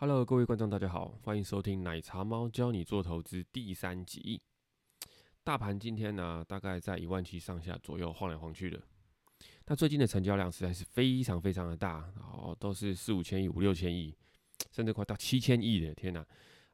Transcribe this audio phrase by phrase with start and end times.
[0.00, 4.40] Hello，各位观众，大家好，欢迎收听奶茶猫教你做投资第三集。
[5.42, 8.80] 大盘今天呢，大概在一万七上下左右晃来晃去的。
[9.66, 14.16] 那最近的成交量实在是非常非常的大，哦，都是四五千亿、五六千亿，
[14.70, 16.24] 甚至快到七千亿的，天哪！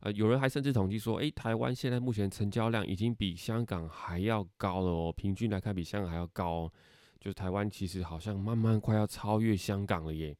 [0.00, 6.72] 呃，有人还甚至统计说，诶，台湾现在目前成交量已经比香港还要高了哦，平均来看比香港还要高，哦，
[7.18, 10.36] 就是台湾其实好像慢慢快要超越香港了耶，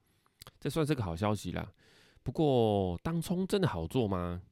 [0.60, 1.72] 这算是个好消息啦。
[2.24, 4.42] 不过，当冲真的好做吗？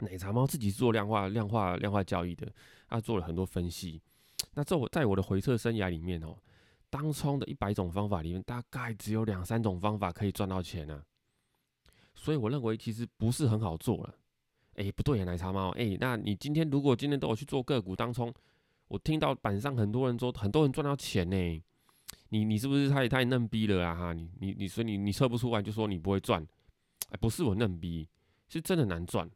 [0.00, 2.50] 奶茶猫自己做量化、量化、量化交易的，
[2.88, 4.02] 他做了很多分析。
[4.54, 6.36] 那在我在我的回测生涯里面哦，
[6.90, 11.02] 当冲的一百种方法里面，大概只有两三种方法可以赚到钱呢。
[12.14, 14.14] 所以我认为其实不是很好做了。
[14.76, 15.70] 哎，不对呀，奶茶猫。
[15.70, 18.32] 哎，那你今天如果今天都有去做个股当冲，
[18.88, 21.62] 我听到板上很多人说，很多人赚到钱呢。
[22.28, 23.94] 你你是不是太太嫩逼了啊？
[23.94, 26.44] 哈，你你你说你你测不出来就说你不会赚，
[27.08, 28.08] 哎，不是我嫩逼，
[28.48, 29.30] 是真的难赚。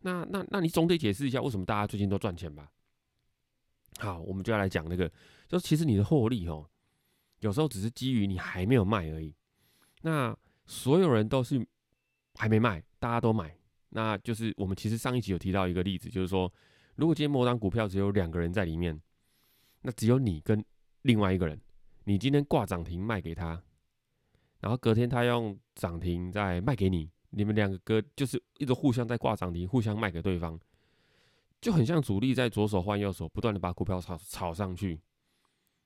[0.00, 2.70] 那那那你总得解释一下为什么大家最近都赚钱吧？
[3.98, 5.10] 好，我们就要来讲那个，
[5.48, 6.68] 就其实你的获利哦，
[7.40, 9.34] 有时候只是基于你还没有卖而已。
[10.02, 10.36] 那
[10.66, 11.64] 所有人都是
[12.34, 13.56] 还没卖，大家都买，
[13.90, 16.52] 那就是我们其实上一集有提到一个例子，就是说，
[16.96, 19.00] 如果今天某档股票只有两个人在里面，
[19.82, 20.64] 那只有你跟
[21.02, 21.60] 另外一个人。
[22.04, 23.62] 你今天挂涨停卖给他，
[24.62, 30.58] 然后隔天他用涨停再卖给你，你们两个哥就是一直互相在挂涨停，互相卖给对方，
[31.60, 35.00] 就很像主力在左手换右手，不断的把股票炒炒上去。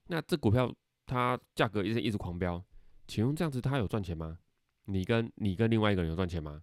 [0.08, 0.70] 那这股票
[1.06, 2.62] 它价格一直一直狂飙，
[3.08, 4.38] 请问这样子他有赚钱吗？
[4.84, 6.62] 你跟你跟另外一个人有赚钱吗？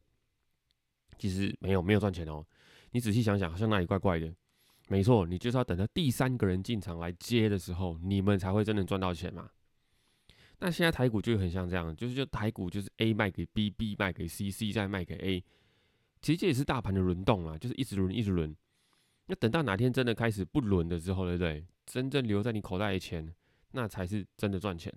[1.17, 2.45] 其实没有，没有赚钱哦。
[2.91, 4.31] 你仔细想想，好像那里怪怪的。
[4.87, 9.49] 没错，你就是要等到第三个人进场来接的时候，你们才会真的赚到钱嘛。
[10.59, 15.43] 那现在台股就很像这样，就是就台股就是 A 卖给 B，B 卖给 C，C 再卖给 A，
[16.21, 18.55] 其实这也是大盘的轮动啊，就是一直轮一直轮。
[19.25, 21.65] 那等到哪天真的开始不轮的时候，对不对？
[21.85, 23.33] 真正留在你口袋的钱，
[23.71, 24.93] 那才是真的赚钱。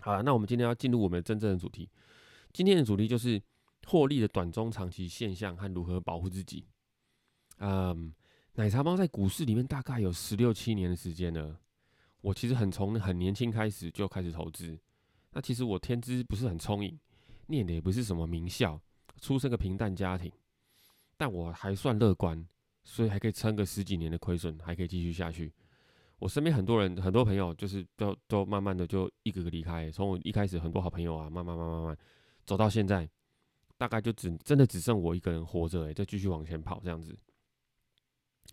[0.00, 1.90] 好了，那我们今天要进入我们真正的主题。
[2.52, 3.42] 今天的主题就是
[3.86, 6.64] 获利的短中长期现象和如何保护自己。
[7.58, 8.14] 嗯。
[8.58, 11.60] 奶茶猫在股市里面大概有十六七年的时间了。
[12.20, 14.78] 我其实很从很年轻开始就开始投资。
[15.32, 16.98] 那其实我天资不是很聪颖，
[17.46, 18.80] 念的也不是什么名校，
[19.20, 20.32] 出生个平淡家庭。
[21.16, 22.46] 但我还算乐观，
[22.84, 25.52] 所以还可以撑个十几年的亏损，还可以继续下去。
[26.18, 29.90] 我身边很多人，很多朋友就是都都慢慢的就一个个离开。
[29.90, 31.98] 从我一开始很多好朋友啊，慢慢慢慢慢
[32.44, 33.08] 走到现在，
[33.76, 37.14] 大概就只真的只剩我一个人活着，哎，再继续往前跑这样子。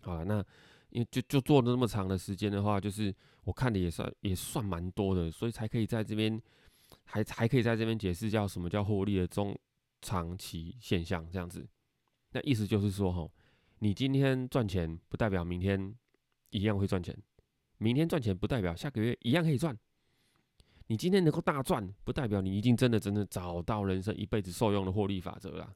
[0.02, 0.44] 好了，那
[0.94, 3.12] 因为就就做了那么长的时间的话，就是
[3.42, 6.40] 我看的也算也算蛮多的，所以才可以在这边
[7.02, 9.58] 还还可以在这边解释叫什么叫获利的中
[10.02, 11.66] 长期现象这样子。
[12.30, 13.28] 那意思就是说，哈，
[13.80, 15.92] 你今天赚钱不代表明天
[16.50, 17.16] 一样会赚钱，
[17.78, 19.76] 明天赚钱不代表下个月一样可以赚。
[20.86, 25.74] 你今天能够大赚，不代表你一定真的真的找到人生一辈子受用的获利法则了。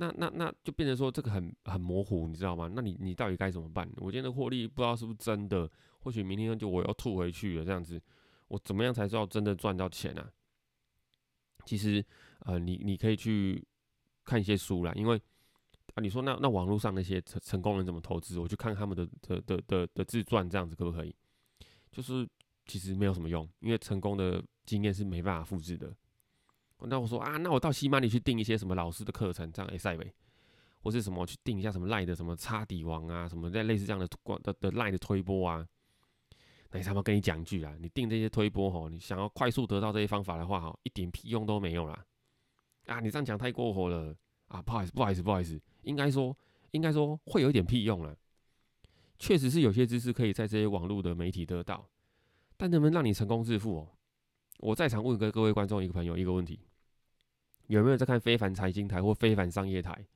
[0.00, 2.70] 那那那就变成说这个很很模糊，你知道吗？
[2.72, 3.88] 那你你到底该怎么办？
[3.96, 5.68] 我今天的获利不知道是不是真的，
[6.00, 8.00] 或许明天就我要吐回去了这样子，
[8.46, 10.30] 我怎么样才知道真的赚到钱啊？
[11.66, 12.04] 其实
[12.40, 13.62] 呃，你你可以去
[14.24, 15.20] 看一些书啦，因为
[15.94, 21.14] 啊，你说那那网络上那些成成功人怎么投资，我去看他们的的的的的自传这样子可不可以？
[21.90, 22.26] 就是
[22.66, 25.92] 其实没有什么用，因为成功的经验是没办法复制的。
[26.80, 30.12] 那我说啊，那我到西马里去订一些什么老师的课程，这样 A 赛呗，
[30.82, 34.08] 或是什么去订一下什么赖的什么擦底王啊，什么在类似这样的
[34.42, 35.66] 的的赖的推波啊。
[36.70, 42.04] 那他妈跟你讲句啊，你订这些推波吼，你想要快速得到这些方法的话哈，一点屁用都没有啦。
[42.86, 44.14] 啊，你这样讲太过火了
[44.48, 44.62] 啊！
[44.62, 46.36] 不好意思，不好意思，不好意思，应该说
[46.70, 48.16] 应该说会有一点屁用了。
[49.18, 51.88] 确实是有些知识可以在这些网络的媒体得到，
[52.56, 53.88] 但能不能让你成功致富哦？
[54.58, 56.60] 我在场问个各位观众一个朋友一个问题。
[57.66, 60.06] 有没有在看非凡财经台或非凡商业台？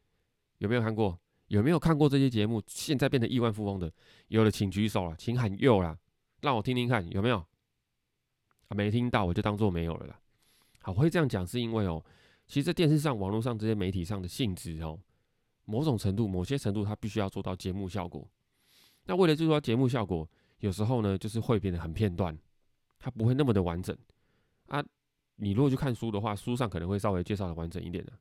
[0.58, 1.18] 有没有看过？
[1.48, 2.62] 有没有看过这些节目？
[2.66, 3.92] 现在变成亿万富翁的，
[4.28, 5.98] 有的请举手了，请喊右啦，
[6.40, 7.36] 让我听听看有没有。
[8.68, 10.18] 啊，没听到我就当做没有了啦。
[10.80, 12.02] 好，会这样讲是因为哦，
[12.46, 14.98] 其实在电视上、网络上这些媒体上的性质哦，
[15.66, 18.26] 某种程度、某些程度，它必须要做到节目效果。
[19.04, 20.26] 那为了做到节目效果，
[20.60, 22.36] 有时候呢，就是会变得很片段，
[22.98, 23.94] 它不会那么的完整
[24.72, 24.84] 啊。
[25.36, 28.12] 你如果去看书的话，书上可能会稍微介绍的完整一点的。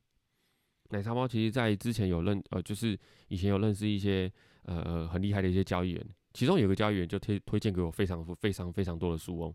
[0.88, 4.32] 奶茶猫其实在之前有认呃，就是以前有认识一些
[4.62, 9.54] 呃呃很厉害的一些交易员，其中有个交易员就推推荐给我非常非常非常多的书哦，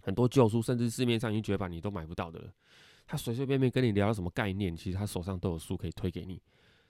[0.00, 2.52] 很多旧书，甚至市面上已经绝版你都买不到的了。
[3.06, 6.42] 他随随便便跟你聊什么概念，其实他手上都有书可以推给你。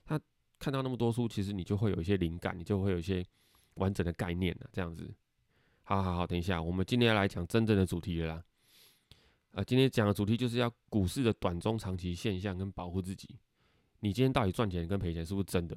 [0.05, 0.19] 他
[0.59, 3.25] 看到那么多书，其实你就会有一些灵感，你就会有一些
[3.75, 4.69] 完整的概念了。
[4.73, 5.13] 这样子，
[5.83, 8.45] 好好好，等一下，我们今天要来讲真正的主题了啦。
[9.59, 13.29] 呃，今天讲的主题就是要股市的短中长期现象跟保护自己。
[13.99, 15.77] 你今天到底赚钱跟赔钱是不是真的？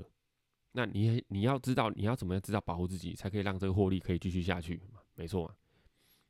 [0.73, 4.79] 那你你要知道你要怎么样知道保护自己，才可以让这个获利可以继续下去？
[5.15, 5.51] 没错。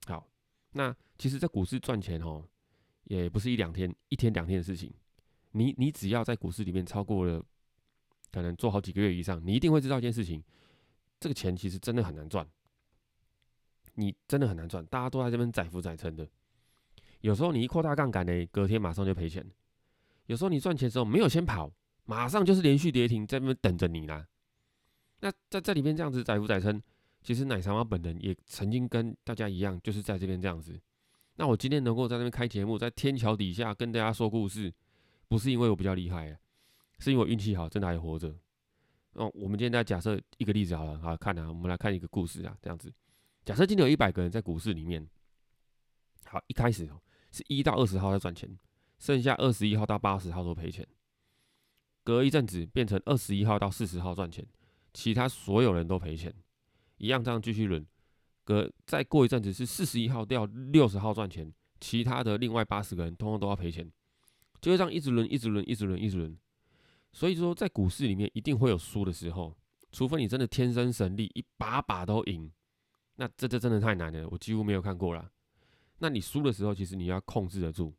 [0.06, 0.25] 好，
[0.71, 2.42] 那其实，在股市赚钱哦，
[3.03, 4.89] 也不是一两天、一天两天的事情。
[5.51, 7.45] 你你只要在股市里面超过了，
[8.31, 10.42] 可能做好几个月以上，你一定会知道一件事情：
[11.19, 12.50] 这个钱其实真的很难赚。
[13.95, 16.25] 你真的很难赚，大家都在这边载浮载沉的。
[17.21, 19.44] 有时候你一扩大杠杆呢，隔天马上就赔钱；
[20.25, 21.71] 有时候你赚钱的时候没有先跑，
[22.06, 24.27] 马上就是连续跌停在那边等着你啦。
[25.19, 26.81] 那在这里面这样子载浮载沉，
[27.21, 30.79] 其实奶茶妈本人也曾经跟大家一样，就是在这边这样子。
[31.35, 34.74] 那我今天能够在那边开节目，在天桥底下跟大家说故事，
[35.27, 36.38] 不是因为我比较厉害，
[37.00, 38.35] 是因为我运气好，真的还活着。
[39.13, 42.91] 哦，我们今天再假设一个例子好了，好看啊，我们来看一个故事啊，这样子。
[43.45, 45.07] 假设今天有一百个人在股市里面，
[46.25, 47.01] 好，一开始哦。
[47.31, 48.59] 是一到二十号在赚钱，
[48.99, 50.87] 剩下二十一号到八十号都赔钱。
[52.03, 54.45] 隔一阵子变成二十一号到四十号赚钱，
[54.93, 56.33] 其他所有人都赔钱，
[56.97, 57.85] 一样这样继续轮。
[58.43, 63.89] 隔再过一阵子是四十一号到六十号赚钱，其他的另外八十个人通通都要赔钱，
[64.59, 66.37] 就这样一直轮，一直轮，一直轮，一直轮。
[67.13, 69.55] 所以说，在股市里面一定会有输的时候，
[69.91, 72.51] 除非你真的天生神力，一把把都赢，
[73.17, 75.29] 那这这真的太难了，我几乎没有看过了。
[76.03, 77.94] 那你输的时候，其实你要控制得住，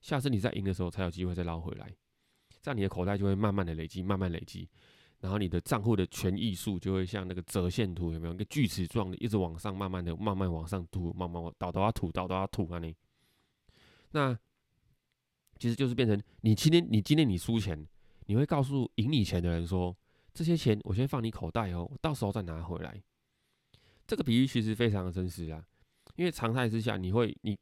[0.00, 1.88] 下次你在赢的时候才有机会再捞回来，
[2.60, 4.68] 这样你的口袋就会慢慢的累积，慢慢累积，
[5.20, 12.92] 然后你的账户的权益数就会像那个折线图，有没有一个锯齿状的，一直往上，慢慢的，慢慢往上吐，慢慢往倒都要吐，倒都要吐啊你。
[14.10, 14.36] 那
[15.56, 17.86] 其实就是变成你今天你今天你输钱，
[18.26, 19.96] 你会告诉赢你钱的人说，
[20.34, 23.00] 这些钱我先放你口袋哦，我到时候再拿回来。
[24.04, 25.64] 这个比喻其实非常的真实啊。
[26.16, 27.56] 因为常态之下，你会你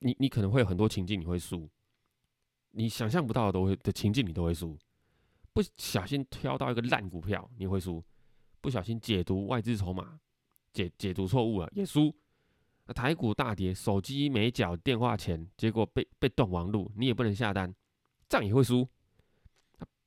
[0.00, 1.68] 你你可能会有很多情境你会输，
[2.72, 4.76] 你想象不到的都会的情境你都会输，
[5.52, 8.04] 不小心挑到一个烂股票你会输，
[8.60, 10.18] 不小心解读外资筹码
[10.72, 12.14] 解解读错误了也输，
[12.94, 17.72] 台股大跌，手机没缴电话钱，结果被被断网路，你也不能下单，
[18.28, 18.88] 这样也会输。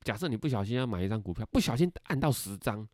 [0.02, 2.86] 假设你不小心要买一张股票，不小心按到十张，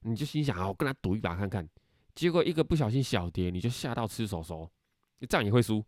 [0.00, 1.66] 你就心想啊，我跟他赌一把看看。
[2.14, 4.70] 结果一个不小心小跌，你就吓到吃手手，
[5.18, 5.84] 你这样也会输。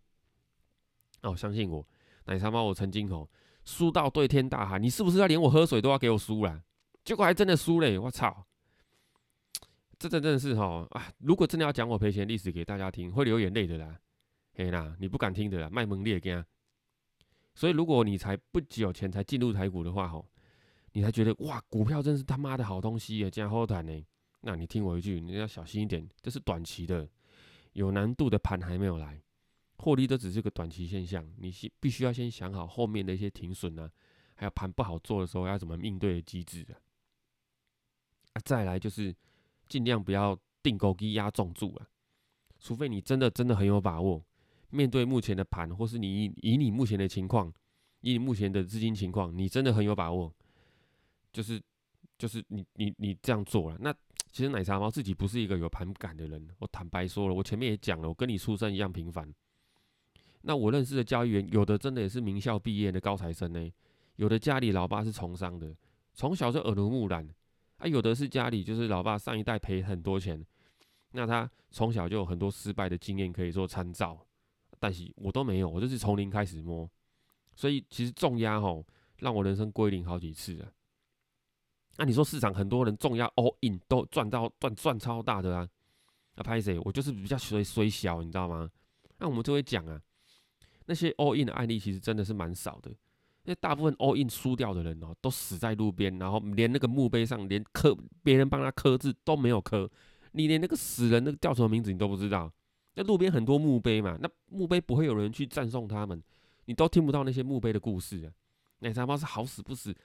[1.21, 1.87] 哦，相信我，
[2.25, 3.27] 奶茶猫，我曾经哦
[3.63, 6.61] 输到对天大喊：“你是不是要连我喝水都要给我输了？”
[7.03, 7.97] 结果还真的输嘞！
[7.97, 8.45] 我操，
[9.97, 11.11] 这真真的是哈啊！
[11.19, 13.97] 如果真的要讲我赔钱历史给大家听，会流眼泪的啦，
[14.53, 16.45] 嘿啦，你不敢听的啦，卖萌裂肝。
[17.55, 20.29] 所以如果你才不久前才进入台股的话，吼，
[20.91, 24.05] 你才觉得哇，股票真是他妈的好东西耶，这样好谈呢。
[24.47, 27.05] 那你听我一句，你要小心一点，这是短期的，
[27.73, 29.21] 有难度的盘还没有来，
[29.79, 33.91] 获利都只是个短期现象，你先必须要先想好后面的一些停损啊，
[34.35, 36.79] 还有盘不好做的时候要怎么应对的机制啊。
[38.31, 39.13] 啊，再来就是
[39.67, 41.85] 尽量不要定钩机压重注啊，
[42.57, 44.23] 除非你真的真的很有把握，
[44.69, 47.53] 面对目前的盘，或是你以你目前的情况，
[47.99, 50.33] 以你目前的资金情况，你真的很有把握，
[51.33, 51.61] 就是
[52.17, 53.93] 就是你你你这样做了，那。
[54.31, 59.33] 其实奶茶猫自己不是一个有盘感的人，我坦白说了，我前面也讲了，我跟你出身一样平凡。
[60.41, 63.71] 那我认识的交易员，有的真的也是名校毕业的高材生呢，
[64.17, 65.75] 有的家里老爸是从商的，
[66.13, 67.27] 从小就耳濡目染
[67.77, 70.45] 啊，有的是家里就是老爸上一代赔很多钱，
[71.11, 74.25] 那他从小就有很多失败的经验可以做参照，
[74.79, 76.89] 但是我都没有，我就是从零开始摸，
[77.55, 78.85] 所以其实重压吼，
[79.17, 80.71] 让我人生归零好几次啊。
[81.97, 85.67] 那你说市场很多人重压 all in 都赚到赚赚超大的啊？
[86.35, 86.79] 啊拍谁？
[86.85, 88.69] 我就是比较衰衰小，你知道吗？
[89.17, 89.99] 那我们就会讲啊，
[90.85, 92.91] 那些 all in 的案例其实真的是蛮少的。
[93.43, 99.89] 因为大部分 all in 输掉的人哦，都死在路边，然后连那个墓碑上连刻别人帮他刻字都没有刻，
[100.33, 102.51] 你连那个死人那个叫什么名字你都不知道。
[102.95, 106.21] 那路边很多墓碑嘛，那墓碑不会有人去赞颂他们，
[106.65, 108.29] 你都听不到那些墓碑的故事啊。
[108.79, 109.95] 奶茶猫是好死不死。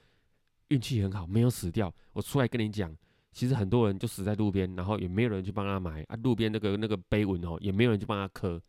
[0.73, 1.93] 运气很好，没有死掉。
[2.13, 2.95] 我出来跟你讲，
[3.31, 6.15] 其实很多人就死在路边，然后也没有人去帮他埋啊。
[6.23, 8.59] 路边那个那个碑文哦，也没有人去帮他刻，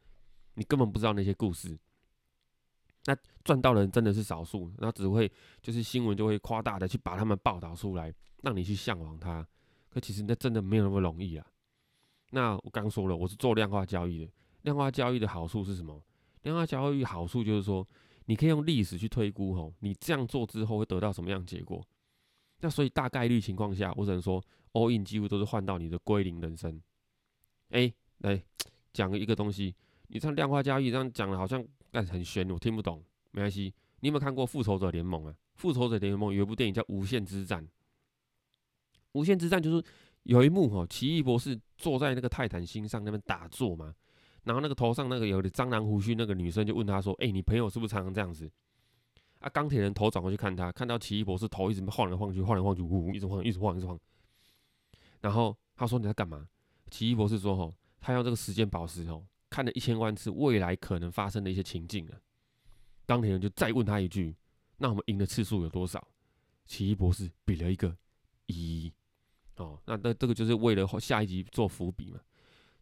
[0.54, 1.78] 你根本不知道那些故事。
[3.06, 5.30] 那赚到的人真的是少数，那只会
[5.62, 9.46] 就是新闻就会夸大的去把他们报道出来，让你去向往他。
[9.90, 11.46] 可其实那真的没有那么容易啊。
[12.30, 14.32] 那我刚说了，我是做量化交易的。
[14.62, 16.02] 量化交易的好处是什么？
[16.42, 17.86] 量化交易好处就是说，
[18.24, 21.86] 你可以用历史去推估吼，你这样做之后会得到什么样结果？
[22.64, 24.42] 那所以大概率情况下，我只能说
[24.72, 26.80] all in 几乎都是换到你的归零人生。
[27.68, 28.42] 哎，来
[28.90, 33.74] 讲一个东西，你像量化交易这样讲的，好像但很玄，我听不懂，没关系。
[34.00, 35.32] 你有没有看过《复仇者联盟》啊？
[35.56, 37.62] 《复仇者联盟》有一部电影叫《无限之战》。
[39.12, 39.84] 无限之战就是
[40.22, 43.94] 有一幕哈，奇异博士坐在那个泰坦星上那边打坐嘛，
[44.44, 48.50] 然后那个头上那个有的蟑螂胡须那个女生就问他说：“哎，你朋友是不是常常这样子？”
[49.44, 54.00] 啊，钢铁人头转过去看他，看到奇异博士头一直晃来晃去，晃来晃去，呜，一直晃，一直晃，一直晃。
[55.20, 56.48] 然后他说：“你在干嘛？”
[56.90, 62.16] 奇异博士说：“哦，他用这个时间宝石哦，看了一千万次未来可能发生的一些情境啊。”
[63.04, 64.34] 钢铁人就再问他一句
[64.78, 66.02] ：“那我们赢的次数有多少？”
[66.64, 67.94] 奇异博士比了一个
[68.46, 68.90] 一。
[69.56, 72.18] 哦，那那这个就是为了下一集做伏笔嘛。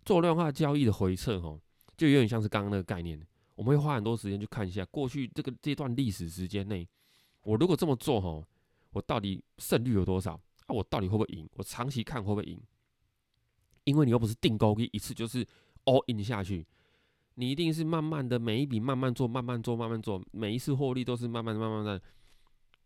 [0.05, 1.61] 做量化交易的回撤，哦，
[1.97, 3.21] 就有点像是刚刚那个概念。
[3.55, 6.89] 我们会花很多时间去看一下过去这个这段历史时间内，
[7.43, 8.47] 我如果这么做，哈，
[8.91, 10.33] 我到底胜率有多少？
[10.33, 11.49] 啊，我到底会不会赢？
[11.55, 12.61] 我长期看会不会赢？
[13.85, 15.45] 因为你又不是定钩一一次就是
[15.85, 16.67] all in 下去，
[17.35, 22.01] 你一定是慢慢的每一笔慢慢做，慢慢做，慢慢做，每一次获利都是慢慢慢慢的。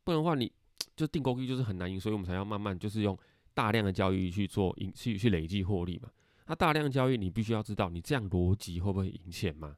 [0.05, 0.53] 不然的话，你
[0.95, 3.19] 就定钩一就是很难赢，所以我们才要慢慢就是用。
[3.57, 6.11] 大量的交易去做赢去去累计获利嘛？
[6.45, 9.75] 那大量交易你必须要知道，你这样逻辑会不会赢钱嘛？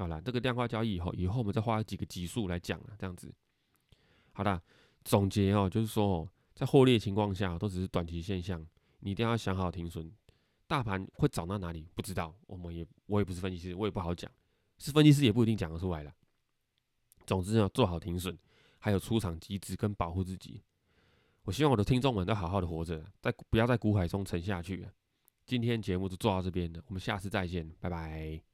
[0.00, 3.30] 好了，这个量化交易以后，以后我们再花几个级数来讲了，这样子。
[4.32, 4.62] 好了，
[5.04, 8.66] 总结哦，就是说哦，在获利的情况下，都只是短期现象，
[9.00, 10.10] 你一定要想好停损。
[10.66, 14.30] 大盘会涨到哪里不知道，我们也我也不是分析师，我也不好讲，
[14.78, 16.10] 是分析师也不一定讲得出来了。
[17.26, 18.38] 总之要做好停损，
[18.78, 20.62] 还有出场机制跟保护自己。
[21.42, 24.88] 我希望我的听众们都好好的活着，在不要在股海中沉下去。
[25.44, 28.49] 今天节目就做到这边了，我们下次再见，拜拜。